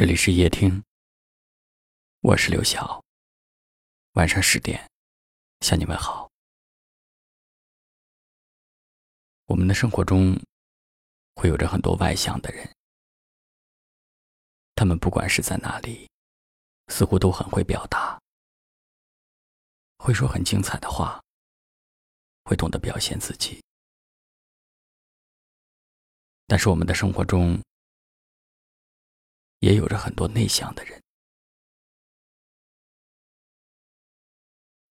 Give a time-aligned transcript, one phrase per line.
[0.00, 0.82] 这里是夜听，
[2.20, 3.04] 我是刘晓。
[4.12, 4.90] 晚上十点，
[5.60, 6.26] 向你们好。
[9.44, 10.40] 我们的生活中
[11.34, 12.74] 会有着很多外向的人，
[14.74, 16.08] 他们不管是在哪里，
[16.88, 18.18] 似乎都很会表达，
[19.98, 21.22] 会说很精彩的话，
[22.44, 23.62] 会懂得表现自己。
[26.46, 27.62] 但是我们的生活中，
[29.60, 31.00] 也有着很多内向的人，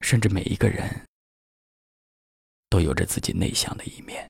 [0.01, 1.07] 甚至每一个人
[2.69, 4.29] 都有着自己内向的一面。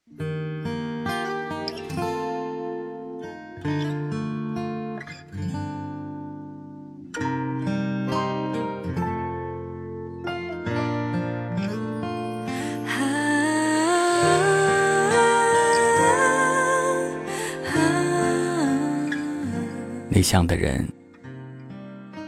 [20.09, 20.91] 内向的人，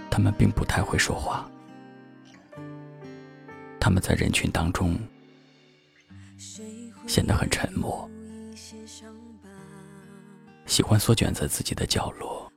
[0.09, 1.49] 他们并不太会说话。
[3.80, 4.95] 他们在人群当中
[7.08, 8.08] 显得很沉默，
[10.67, 12.52] 喜欢缩卷在自己的角落，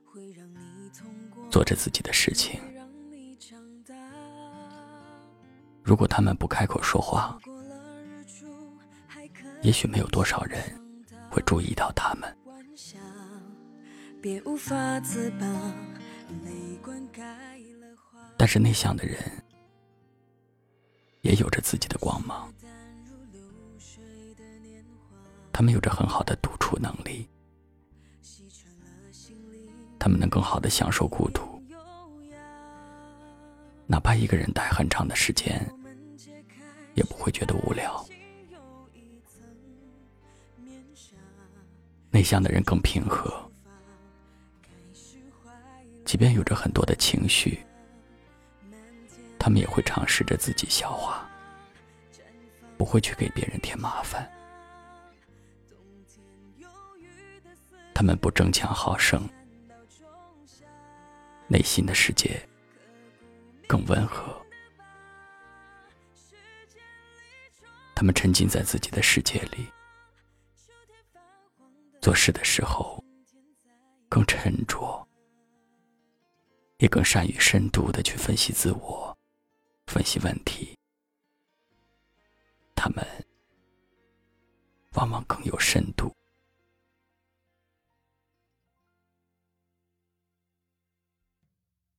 [1.49, 2.61] 做着自己的事情。
[5.83, 7.37] 如果他们不开口说话，
[9.63, 10.61] 也许没有多少人
[11.31, 12.37] 会注意到他们。
[18.37, 19.19] 但是内向的人
[21.21, 22.51] 也有着自己的光芒，
[25.53, 27.29] 他们有着很好的独处能力，
[29.99, 31.61] 他们能更好的享受孤独，
[33.85, 35.71] 哪怕一个人待很长的时间，
[36.95, 38.03] 也不会觉得无聊。
[42.09, 43.31] 内向的人更平和。
[46.15, 47.59] 即便有着很多的情绪，
[49.37, 51.29] 他们也会尝试着自己消化，
[52.77, 54.25] 不会去给别人添麻烦。
[57.93, 59.27] 他们不争强好胜，
[61.49, 62.41] 内心的世界
[63.67, 64.41] 更温和。
[67.93, 69.67] 他们沉浸在自己的世界里，
[71.99, 73.03] 做事的时候
[74.07, 75.04] 更沉着。
[76.77, 79.17] 也更善于深度的去分析自我，
[79.87, 80.77] 分析问题。
[82.75, 83.05] 他们
[84.93, 86.13] 往往更有深度。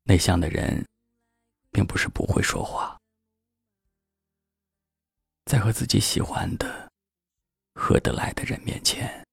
[0.04, 0.86] 内向的人，
[1.72, 3.00] 并不是不会说话，
[5.46, 6.92] 在和自己喜欢的、
[7.74, 9.26] 合得来的人面前，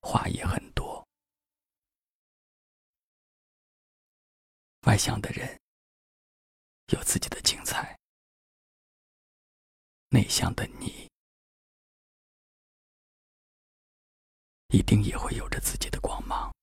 [0.00, 0.65] 话也很
[4.86, 5.60] 外向的人
[6.92, 7.98] 有自己的精彩，
[10.10, 11.10] 内向的你
[14.68, 16.54] 一定也会有着自己的光芒。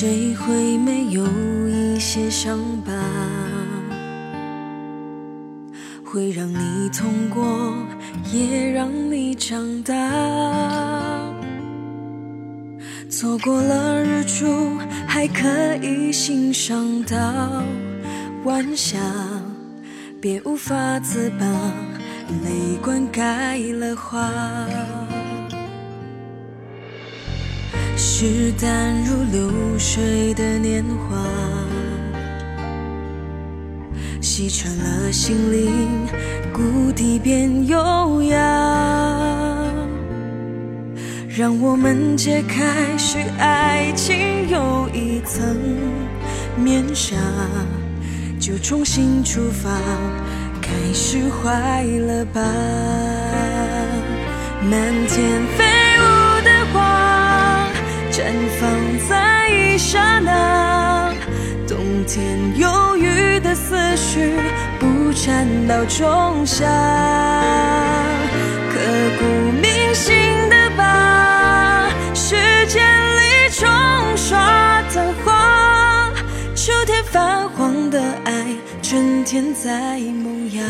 [0.00, 1.26] 谁会没有
[1.66, 2.92] 一些伤疤，
[6.04, 7.74] 会让你痛过，
[8.32, 9.92] 也让你长大。
[13.10, 17.64] 错过了日出，还可以欣赏到
[18.44, 19.00] 晚霞，
[20.20, 21.44] 别无法自拔，
[22.44, 24.30] 泪灌溉了花。
[28.20, 31.16] 是淡如流水的年华，
[34.20, 36.04] 洗穿了心灵，
[36.52, 38.36] 谷底变优雅。
[41.28, 45.56] 让我们揭开是爱情又一层
[46.56, 47.14] 面纱，
[48.40, 49.70] 就重新出发，
[50.60, 52.42] 开始坏了吧？
[54.68, 55.77] 漫天飞。
[58.18, 58.24] 绽
[58.58, 58.68] 放
[59.08, 61.14] 在一刹那，
[61.68, 64.34] 冬天忧郁的思绪
[64.80, 66.66] 不缠到仲夏，
[68.72, 68.80] 刻
[69.20, 69.24] 骨
[69.62, 70.16] 铭心
[70.50, 72.34] 的疤，时
[72.66, 72.84] 间
[73.18, 73.68] 里冲
[74.16, 76.10] 刷的花，
[76.56, 78.32] 秋天泛黄的爱。
[78.82, 80.62] 春天在萌芽。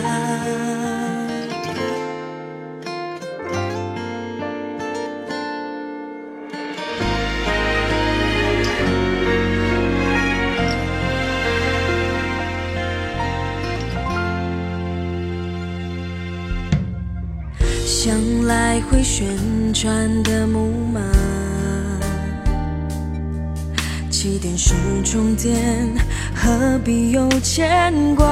[17.90, 18.14] 像
[18.44, 19.26] 来回旋
[19.73, 21.00] 转的木马，
[24.11, 25.56] 起点是终点，
[26.35, 28.26] 何必有牵挂？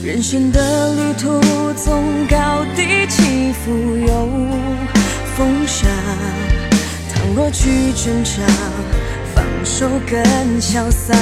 [0.00, 1.40] 人生的旅途
[1.72, 4.28] 总高低起伏有
[5.34, 5.88] 风沙，
[7.12, 8.30] 倘若去挣扎，
[9.34, 11.16] 放手更潇洒。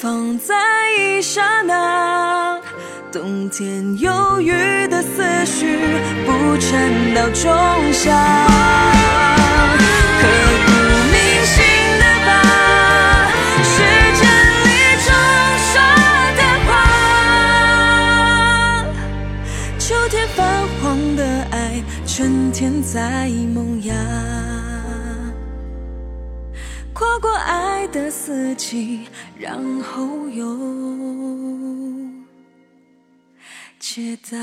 [0.00, 0.54] 放在
[0.98, 2.60] 一刹那，
[3.12, 5.78] 冬天忧郁的思绪
[6.26, 7.48] 不缠到仲
[7.92, 8.12] 夏，
[10.20, 10.26] 刻
[10.66, 10.72] 骨
[11.12, 11.14] 铭
[11.46, 11.62] 心
[12.00, 12.28] 的疤，
[13.62, 13.72] 是
[14.18, 14.22] 真
[14.64, 14.68] 理
[15.06, 15.08] 中
[15.70, 15.72] 说
[16.36, 16.68] 的话。
[19.78, 20.38] 秋天泛
[20.82, 20.82] 黄
[21.14, 21.54] 的爱，
[22.04, 23.94] 春天在萌芽。
[27.94, 29.06] 的四季，
[29.38, 30.44] 然后又
[33.78, 34.36] 解答。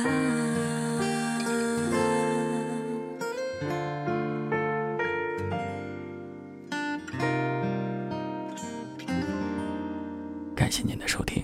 [10.55, 11.43] 感谢您的收听，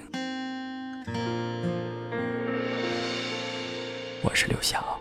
[4.23, 4.96] 我是刘晓。